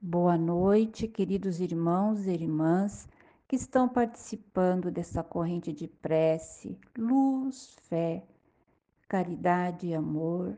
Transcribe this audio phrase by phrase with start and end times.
[0.00, 3.08] Boa noite, queridos irmãos e irmãs
[3.48, 8.22] que estão participando dessa corrente de prece, luz, fé,
[9.08, 10.56] caridade e amor,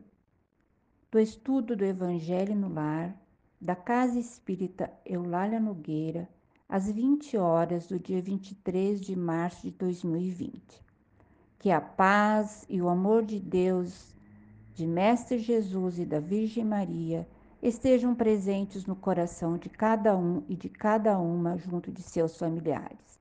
[1.09, 3.19] do estudo do Evangelho no Lar,
[3.59, 6.29] da Casa Espírita Eulália Nogueira,
[6.69, 10.85] às 20 horas do dia 23 de março de 2020.
[11.57, 14.15] Que a paz e o amor de Deus,
[14.75, 17.27] de Mestre Jesus e da Virgem Maria
[17.61, 23.19] estejam presentes no coração de cada um e de cada uma junto de seus familiares.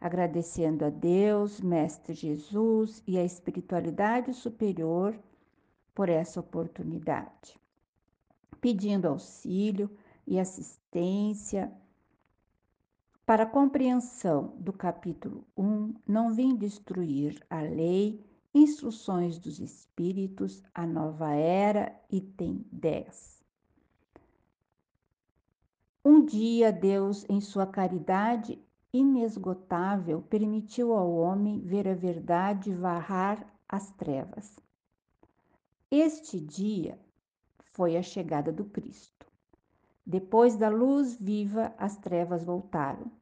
[0.00, 5.14] Agradecendo a Deus, Mestre Jesus e a espiritualidade superior
[5.94, 7.58] por essa oportunidade.
[8.60, 9.90] Pedindo auxílio
[10.26, 11.70] e assistência
[13.24, 21.32] para compreensão do capítulo 1, não vim destruir a lei, instruções dos espíritos, a nova
[21.32, 23.39] era, item 10.
[26.02, 28.58] Um dia Deus, em sua caridade
[28.90, 34.58] inesgotável, permitiu ao homem ver a verdade varrar as trevas.
[35.90, 36.98] Este dia
[37.72, 39.26] foi a chegada do Cristo.
[40.06, 43.12] Depois da luz viva, as trevas voltaram.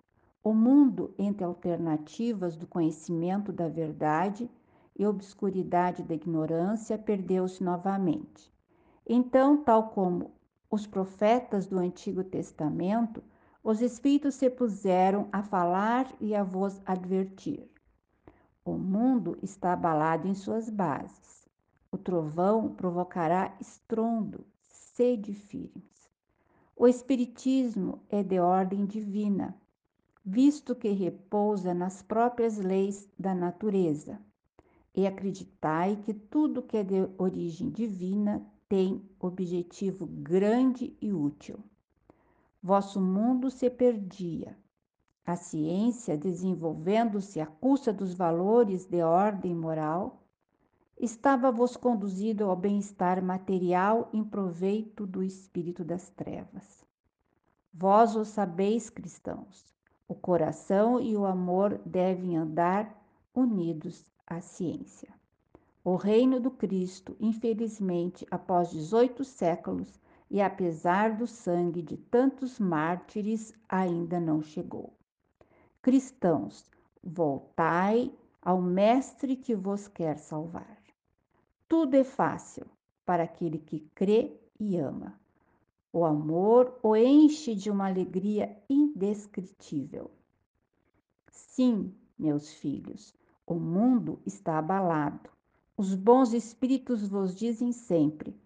[0.44, 4.48] O mundo, entre alternativas do conhecimento da verdade
[4.97, 8.53] e obscuridade da ignorância, perdeu-se novamente.
[9.05, 10.38] Então, tal como
[10.70, 13.22] os profetas do Antigo Testamento,
[13.64, 17.70] os Espíritos se puseram a falar e a vos advertir.
[18.64, 21.48] O mundo está abalado em suas bases.
[21.91, 26.10] O trovão provocará estrondo, sede firmes.
[26.77, 29.56] O Espiritismo é de ordem divina,
[30.25, 34.20] visto que repousa nas próprias leis da natureza.
[34.94, 41.58] E acreditai que tudo que é de origem divina tem objetivo grande e útil.
[42.62, 44.56] Vosso mundo se perdia.
[45.25, 50.22] A ciência, desenvolvendo-se à custa dos valores de ordem moral,
[50.98, 56.84] estava vos conduzido ao bem-estar material em proveito do espírito das trevas.
[57.72, 59.64] Vós o sabeis, cristãos.
[60.09, 62.98] O coração e o amor devem andar
[63.34, 65.18] unidos à ciência.
[65.84, 73.55] O reino do Cristo, infelizmente, após 18 séculos e apesar do sangue de tantos mártires,
[73.69, 74.93] ainda não chegou.
[75.81, 76.69] Cristãos,
[77.03, 78.12] voltai
[78.43, 80.83] ao Mestre que vos quer salvar.
[81.69, 82.67] Tudo é fácil
[83.06, 85.19] para aquele que crê e ama.
[85.93, 90.11] O amor o enche de uma alegria indescritível.
[91.31, 93.15] Sim, meus filhos,
[93.47, 95.38] o mundo está abalado
[95.78, 98.37] os bons espíritos vos dizem sempre: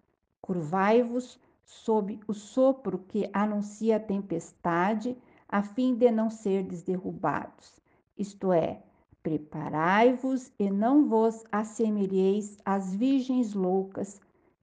[0.42, 5.16] curvai-vos sob o sopro que anuncia a tempestade,
[5.48, 7.80] a fim de não serdes derrubados.
[8.18, 8.82] Isto é,
[9.22, 14.20] preparai-vos e não vos assemelheis às virgens loucas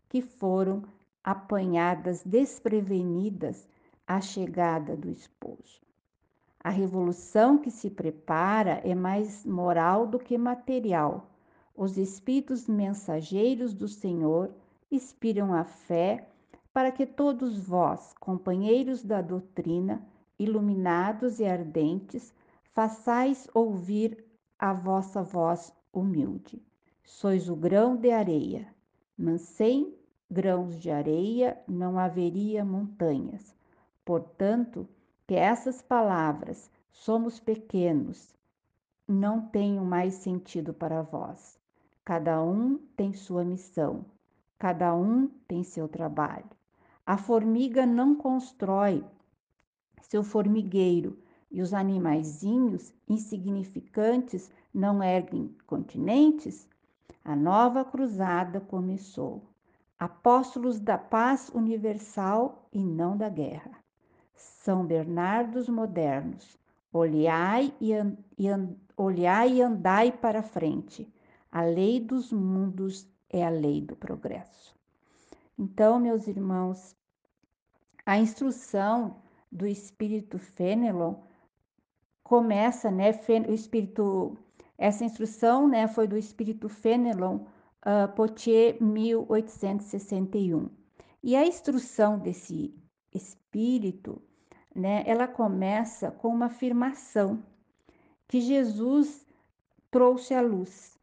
[0.08, 0.84] que foram
[1.24, 3.68] apanhadas desprevenidas
[4.06, 5.81] à chegada do esposo.
[6.63, 11.25] A revolução que se prepara é mais moral do que material
[11.81, 14.53] os espíritos mensageiros do Senhor
[14.91, 16.28] inspiram a fé
[16.73, 20.06] para que todos vós, companheiros da doutrina,
[20.38, 22.34] iluminados e ardentes,
[22.73, 24.25] façais ouvir
[24.59, 26.62] a vossa voz humilde.
[27.01, 28.67] Sois o grão de areia,
[29.17, 29.96] mas sem
[30.29, 33.56] grãos de areia não haveria montanhas.
[34.03, 34.85] Portanto,
[35.25, 38.35] que essas palavras, somos pequenos,
[39.07, 41.57] não tenham mais sentido para vós.
[42.09, 44.03] Cada um tem sua missão,
[44.58, 46.50] cada um tem seu trabalho.
[47.06, 49.06] A formiga não constrói
[50.02, 51.20] seu formigueiro
[51.52, 56.68] e os animaizinhos insignificantes não erguem continentes?
[57.24, 59.44] A nova cruzada começou.
[60.00, 63.70] Apóstolos da paz universal e não da guerra.
[64.34, 66.58] São Bernardos modernos.
[66.91, 67.91] Olhai e,
[68.35, 68.47] e,
[68.97, 71.08] olhai e andai para frente.
[71.51, 74.75] A lei dos mundos é a lei do progresso.
[75.57, 76.96] Então, meus irmãos,
[78.05, 81.16] a instrução do espírito Fenelon
[82.23, 83.11] começa, né,
[83.47, 84.37] o espírito
[84.78, 87.40] essa instrução, né, foi do espírito Fenelon
[87.85, 90.69] uh, Potier 1861.
[91.22, 92.73] E a instrução desse
[93.13, 94.22] espírito,
[94.73, 97.43] né, ela começa com uma afirmação
[98.25, 99.28] que Jesus
[99.91, 100.98] trouxe a luz.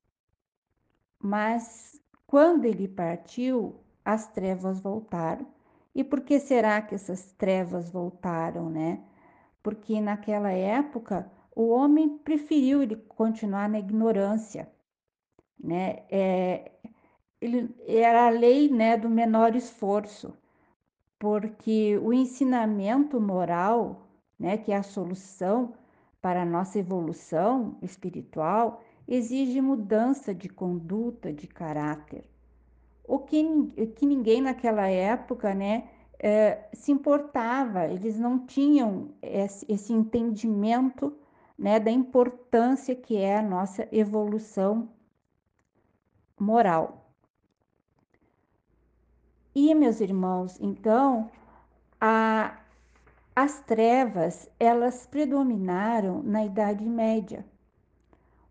[1.27, 5.47] Mas quando ele partiu, as trevas voltaram
[5.95, 9.03] E por que será que essas trevas voltaram, né?
[9.63, 14.71] Porque naquela época o homem preferiu ele continuar na ignorância,
[15.59, 16.05] né?
[16.11, 16.73] É,
[17.41, 20.37] ele, era a lei né, do menor esforço,
[21.19, 24.09] porque o ensinamento moral,
[24.39, 25.75] né, que é a solução
[26.23, 32.25] para a nossa evolução espiritual, exige mudança de conduta, de caráter.
[33.05, 33.45] O que,
[33.95, 35.89] que ninguém naquela época, né,
[36.19, 41.17] é, se importava, eles não tinham esse, esse entendimento
[41.59, 44.89] né, da importância que é a nossa evolução
[46.39, 47.13] moral.
[49.55, 51.31] E, meus irmãos, então,
[52.01, 52.59] a,
[53.35, 57.45] as trevas, elas predominaram na Idade Média,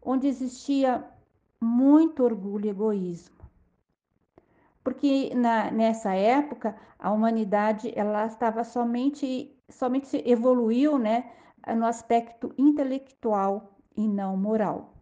[0.05, 1.03] onde existia
[1.59, 3.35] muito orgulho e egoísmo.
[4.83, 11.31] Porque na, nessa época, a humanidade, ela estava somente, somente evoluiu, né,
[11.75, 14.93] no aspecto intelectual e não moral.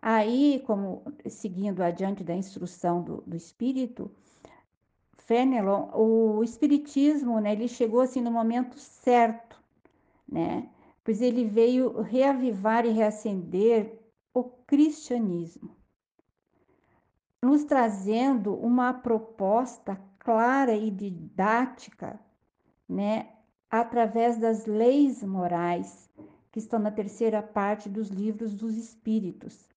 [0.00, 4.10] Aí, como seguindo adiante da instrução do, do espírito,
[5.16, 9.58] Fenelon, o espiritismo, né, ele chegou assim no momento certo,
[10.28, 10.68] né?
[11.04, 14.00] Pois ele veio reavivar e reacender
[14.32, 15.76] o cristianismo,
[17.42, 22.18] nos trazendo uma proposta clara e didática,
[22.88, 23.28] né,
[23.70, 26.10] através das leis morais
[26.50, 29.68] que estão na terceira parte dos livros dos espíritos.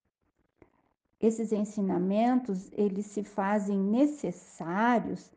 [1.19, 5.31] Esses ensinamentos, eles se fazem necessários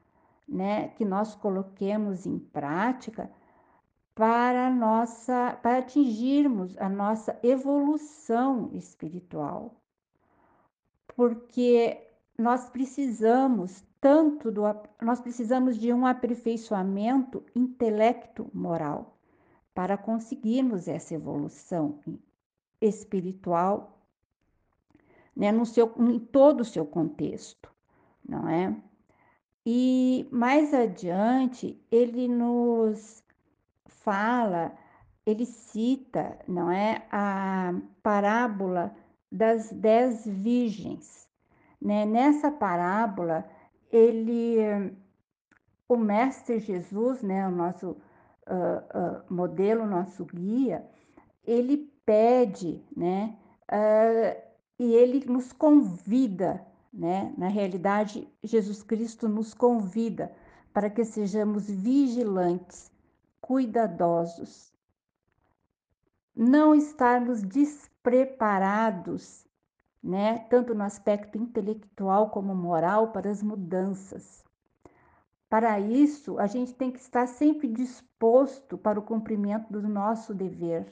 [0.46, 3.31] né, que nós coloquemos em prática
[4.14, 9.80] para nossa para atingirmos a nossa evolução espiritual.
[11.16, 12.06] Porque
[12.38, 14.62] nós precisamos tanto do
[15.00, 19.18] nós precisamos de um aperfeiçoamento intelecto moral
[19.74, 22.00] para conseguirmos essa evolução
[22.80, 24.00] espiritual
[25.36, 27.72] né, no seu, em todo o seu contexto,
[28.26, 28.76] não é?
[29.64, 33.22] E mais adiante, ele nos
[34.02, 34.73] fala,
[35.25, 38.94] ele cita, não é, a parábola
[39.31, 41.29] das dez virgens.
[41.81, 42.05] Né?
[42.05, 43.49] Nessa parábola,
[43.91, 44.58] ele,
[45.88, 50.85] o Mestre Jesus, né, o nosso uh, uh, modelo, nosso guia,
[51.44, 53.37] ele pede, né,
[53.70, 54.41] uh,
[54.79, 57.32] e ele nos convida né?
[57.37, 60.32] Na realidade, Jesus Cristo nos convida
[60.73, 62.91] para que sejamos vigilantes,
[63.40, 64.72] cuidadosos,
[66.34, 69.46] não estarmos despreparados,
[70.02, 74.42] né, tanto no aspecto intelectual como moral para as mudanças.
[75.48, 80.86] Para isso, a gente tem que estar sempre disposto para o cumprimento do nosso dever.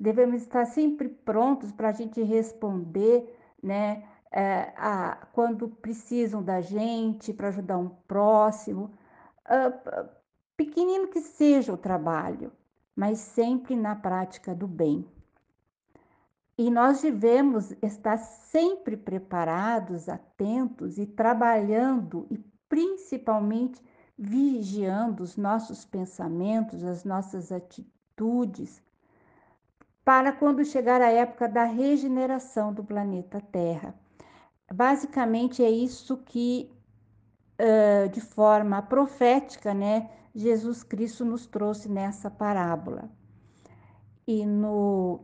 [0.00, 7.32] Devemos estar sempre prontos para a gente responder, né, é, a, quando precisam da gente
[7.32, 8.90] para ajudar um próximo,
[9.46, 10.08] uh,
[10.64, 12.52] pequenino que seja o trabalho,
[12.94, 15.04] mas sempre na prática do bem.
[16.56, 22.38] E nós devemos estar sempre preparados, atentos e trabalhando e
[22.68, 23.82] principalmente
[24.18, 28.82] vigiando os nossos pensamentos, as nossas atitudes,
[30.04, 33.94] para quando chegar a época da regeneração do planeta Terra
[34.72, 36.70] basicamente é isso que,
[38.10, 43.10] de forma profética, né, Jesus Cristo nos trouxe nessa parábola.
[44.26, 45.20] E no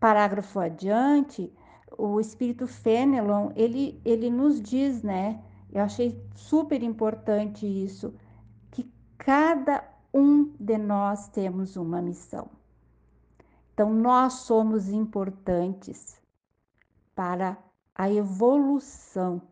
[0.00, 1.52] parágrafo adiante,
[1.96, 8.14] o Espírito Fenelon, ele, ele nos diz, né, eu achei super importante isso,
[8.70, 12.48] que cada um de nós temos uma missão.
[13.72, 16.20] Então, nós somos importantes
[17.14, 17.58] para
[17.94, 19.42] a evolução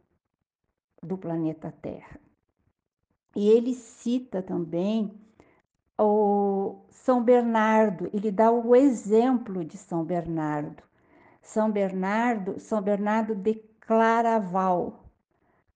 [1.03, 2.21] do planeta Terra.
[3.35, 5.12] E ele cita também
[5.99, 10.83] o São Bernardo, ele dá o exemplo de São Bernardo.
[11.41, 15.05] São Bernardo, São Bernardo de Claraval.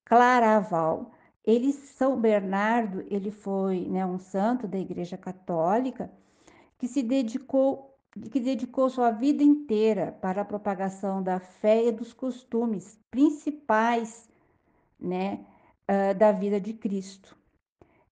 [0.04, 1.12] Claraval.
[1.44, 6.10] Ele São Bernardo, ele foi, né, um santo da Igreja Católica
[6.78, 7.92] que se dedicou
[8.32, 14.26] que dedicou sua vida inteira para a propagação da fé e dos costumes principais
[14.98, 15.44] né,
[15.82, 17.36] uh, da vida de Cristo.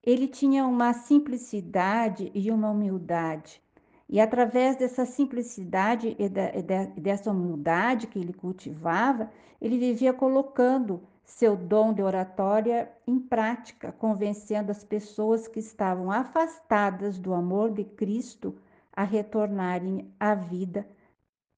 [0.04, 3.60] Ele tinha uma simplicidade e uma humildade.
[4.08, 9.30] E através dessa simplicidade e, da, e dessa humildade que ele cultivava,
[9.60, 17.18] ele vivia colocando seu dom de oratória em prática, convencendo as pessoas que estavam afastadas
[17.18, 18.54] do amor de Cristo
[18.92, 20.86] a retornarem à vida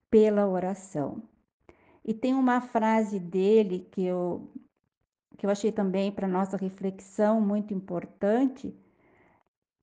[0.09, 1.21] pela oração.
[2.05, 4.49] E tem uma frase dele que eu,
[5.37, 8.75] que eu achei também para nossa reflexão muito importante,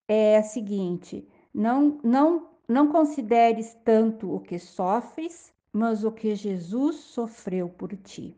[0.07, 6.97] é a seguinte: não, não, não consideres tanto o que sofres, mas o que Jesus
[6.97, 8.35] sofreu por ti.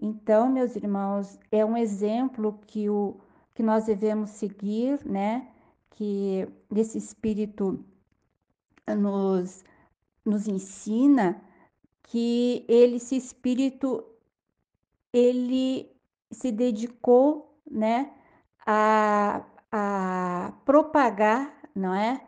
[0.00, 3.16] Então, meus irmãos, é um exemplo que, o,
[3.54, 5.48] que nós devemos seguir, né?
[5.90, 7.84] Que esse Espírito
[8.86, 9.64] nos,
[10.24, 11.42] nos ensina
[12.04, 14.04] que ele, esse Espírito,
[15.12, 15.90] ele
[16.30, 18.12] se dedicou, né?
[18.66, 22.20] A, a propagar, não é?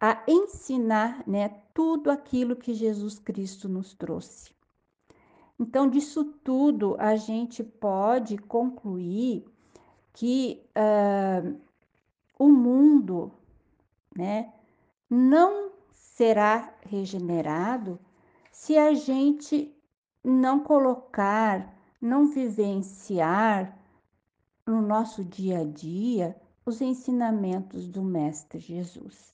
[0.00, 1.48] A ensinar, né?
[1.74, 4.52] Tudo aquilo que Jesus Cristo nos trouxe.
[5.58, 9.44] Então, disso tudo, a gente pode concluir
[10.12, 11.58] que uh,
[12.38, 13.32] o mundo
[14.16, 14.52] né,
[15.08, 17.98] não será regenerado
[18.50, 19.74] se a gente
[20.22, 23.78] não colocar, não vivenciar
[24.66, 29.32] no nosso dia a dia os ensinamentos do Mestre Jesus.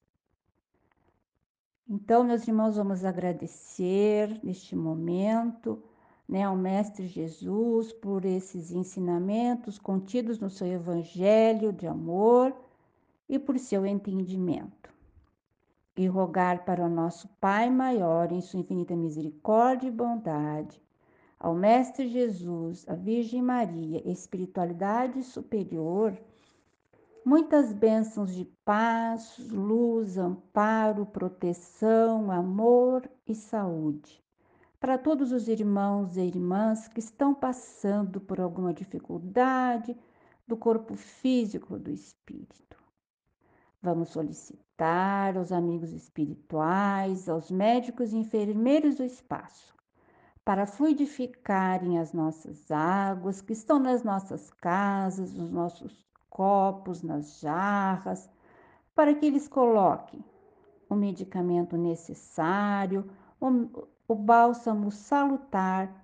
[1.89, 5.83] Então, meus irmãos, vamos agradecer neste momento
[6.29, 12.55] né, ao Mestre Jesus por esses ensinamentos contidos no seu Evangelho de amor
[13.27, 14.93] e por seu entendimento.
[15.97, 20.81] E rogar para o nosso Pai maior, em sua infinita misericórdia e bondade,
[21.39, 26.19] ao Mestre Jesus, a Virgem Maria, espiritualidade superior,
[27.25, 34.23] muitas bênçãos de paz, luz, amparo, proteção, amor e saúde
[34.81, 39.97] para todos os irmãos e irmãs que estão passando por alguma dificuldade
[40.47, 42.79] do corpo físico ou do espírito.
[43.83, 49.75] Vamos solicitar aos amigos espirituais, aos médicos e enfermeiros do espaço,
[50.49, 58.31] para fluidificarem as nossas águas que estão nas nossas casas, nos nossos copos, nas jarras,
[58.95, 60.25] para que eles coloquem
[60.89, 63.11] o medicamento necessário,
[64.09, 65.95] o bálsamo salutar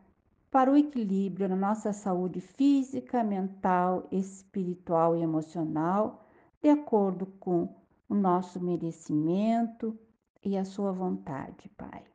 [0.50, 6.22] para o equilíbrio na nossa saúde física, mental, espiritual e emocional,
[6.62, 7.74] de acordo com
[8.10, 9.98] o nosso merecimento
[10.42, 12.13] e a sua vontade, Pai.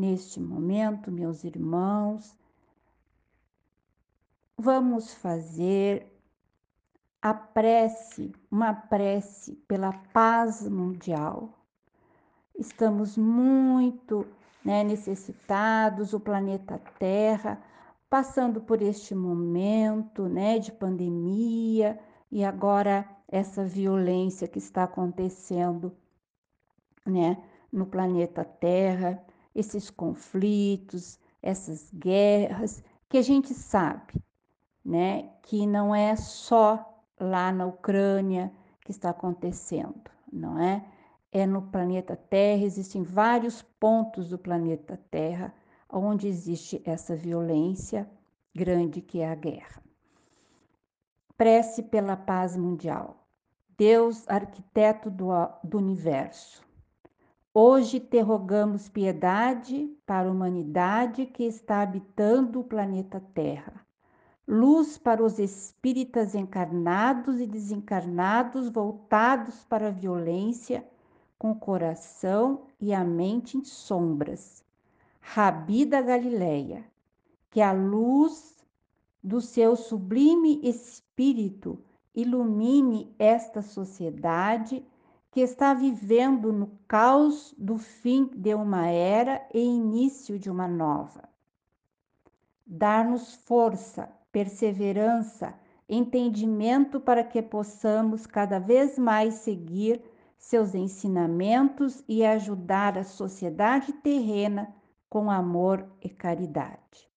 [0.00, 2.34] Neste momento, meus irmãos,
[4.56, 6.10] vamos fazer
[7.20, 11.50] a prece, uma prece pela paz mundial.
[12.58, 14.26] Estamos muito
[14.64, 17.62] né, necessitados, o planeta Terra,
[18.08, 22.00] passando por este momento né, de pandemia
[22.32, 25.94] e agora essa violência que está acontecendo
[27.04, 27.36] né,
[27.70, 29.22] no planeta Terra,
[29.54, 34.22] esses conflitos, essas guerras, que a gente sabe
[34.84, 40.84] né, que não é só lá na Ucrânia que está acontecendo, não é?
[41.32, 45.54] é no planeta Terra, existem vários pontos do planeta Terra
[45.88, 48.08] onde existe essa violência
[48.54, 49.82] grande que é a guerra.
[51.36, 53.16] Prece pela paz mundial.
[53.76, 55.30] Deus, arquiteto do,
[55.64, 56.62] do universo.
[57.52, 63.84] Hoje te rogamos piedade para a humanidade que está habitando o planeta Terra.
[64.46, 70.86] Luz para os espíritas encarnados e desencarnados voltados para a violência
[71.36, 74.64] com o coração e a mente em sombras.
[75.20, 76.84] Rabi da Galileia,
[77.50, 78.64] que a luz
[79.20, 81.80] do seu sublime espírito
[82.14, 84.84] ilumine esta sociedade
[85.30, 91.28] que está vivendo no caos do fim de uma era e início de uma nova.
[92.66, 95.54] Dar-nos força, perseverança,
[95.88, 100.02] entendimento para que possamos cada vez mais seguir
[100.36, 104.74] seus ensinamentos e ajudar a sociedade terrena
[105.08, 107.08] com amor e caridade.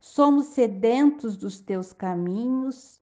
[0.00, 3.00] Somos sedentos dos teus caminhos,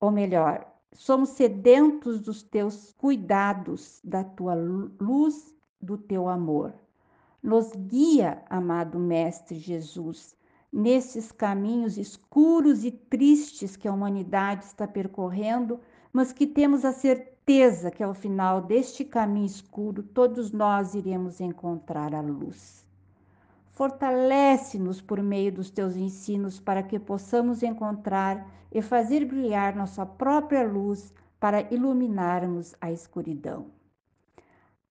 [0.00, 6.72] ou melhor, somos sedentos dos teus cuidados, da tua luz, do teu amor.
[7.42, 10.34] Nos guia, amado Mestre Jesus,
[10.72, 15.80] nesses caminhos escuros e tristes que a humanidade está percorrendo,
[16.12, 22.14] mas que temos a certeza que ao final deste caminho escuro todos nós iremos encontrar
[22.14, 22.83] a luz.
[23.74, 30.64] Fortalece-nos por meio dos teus ensinos para que possamos encontrar e fazer brilhar nossa própria
[30.64, 33.66] luz para iluminarmos a escuridão.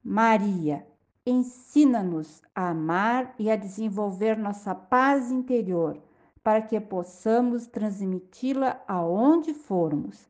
[0.03, 0.85] Maria,
[1.25, 5.97] ensina-nos a amar e a desenvolver nossa paz interior
[6.43, 10.29] para que possamos transmiti-la aonde formos.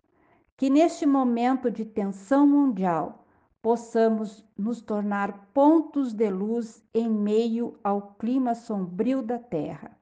[0.56, 3.23] Que neste momento de tensão mundial
[3.64, 9.98] possamos nos tornar pontos de luz em meio ao clima sombrio da Terra.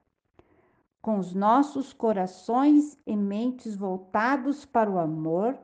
[1.00, 5.56] Com os nossos corações e mentes voltados para o amor,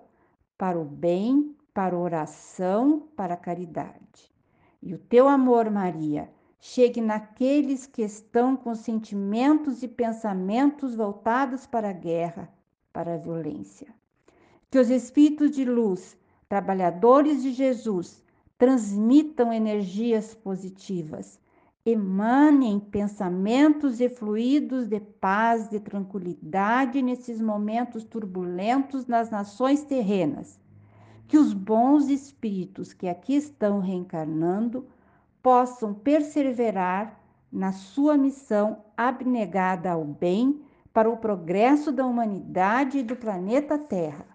[0.57, 4.33] para o bem, para a oração, para a caridade.
[4.81, 11.91] E o teu amor, Maria, chegue naqueles que estão com sentimentos e pensamentos voltados para
[11.91, 12.49] a guerra,
[12.93, 13.93] para a violência.
[14.71, 16.17] Que os espíritos de luz,
[16.49, 18.25] trabalhadores de Jesus,
[18.57, 21.39] transmitam energias positivas,
[21.85, 30.59] emanem pensamentos e fluidos de paz, de tranquilidade nesses momentos turbulentos nas nações terrenas.
[31.27, 34.87] Que os bons espíritos que aqui estão reencarnando
[35.43, 37.21] possam perseverar
[37.53, 40.63] na sua missão abnegada ao bem
[40.93, 44.27] para o progresso da humanidade e do planeta Terra.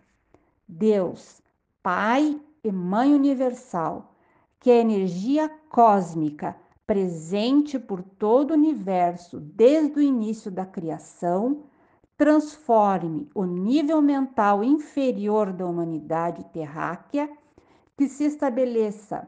[0.67, 1.42] Deus,
[1.83, 4.15] Pai e Mãe Universal,
[4.57, 6.55] que a energia cósmica
[6.87, 11.63] presente por todo o universo desde o início da criação
[12.15, 17.29] transforme o nível mental inferior da humanidade terráquea,
[17.97, 19.27] que se estabeleça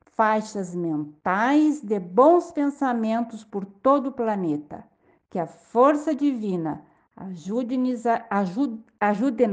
[0.00, 4.82] faixas mentais de bons pensamentos por todo o planeta.
[5.28, 6.82] Que a força divina
[7.14, 9.46] ajude-nos ajude, ajude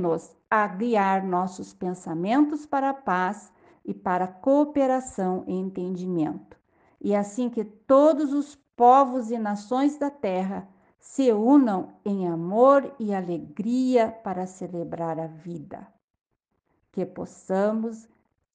[0.55, 3.51] a guiar nossos pensamentos para a paz
[3.83, 6.55] e para a cooperação e entendimento.
[7.01, 10.69] E assim que todos os povos e nações da terra
[10.99, 15.87] se unam em amor e alegria para celebrar a vida.
[16.91, 18.07] Que possamos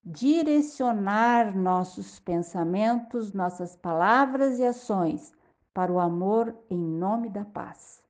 [0.04, 5.32] direcionar nossos pensamentos, nossas palavras e ações
[5.74, 8.00] para o amor em nome da paz.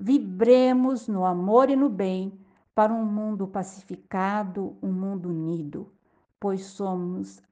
[0.00, 2.47] Vibremos no amor e no bem
[2.78, 5.92] para um mundo pacificado, um mundo unido,
[6.38, 7.42] pois somos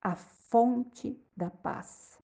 [0.00, 2.22] a fonte da paz.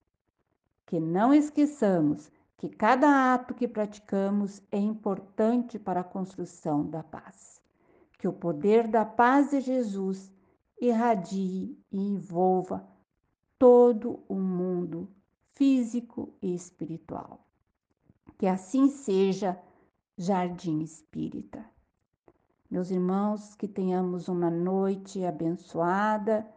[0.86, 7.60] Que não esqueçamos que cada ato que praticamos é importante para a construção da paz.
[8.16, 10.32] Que o poder da paz de Jesus
[10.80, 12.88] irradie e envolva
[13.58, 15.08] todo o mundo
[15.54, 17.44] físico e espiritual.
[18.38, 19.60] Que assim seja,
[20.16, 21.72] Jardim Espírita.
[22.72, 26.48] Meus irmãos, que tenhamos uma noite abençoada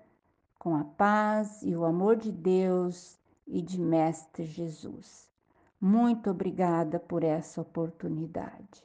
[0.57, 5.29] com a paz e o amor de Deus e de Mestre Jesus.
[5.77, 8.81] Muito obrigada por essa oportunidade.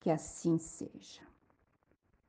[0.00, 1.22] Que assim seja.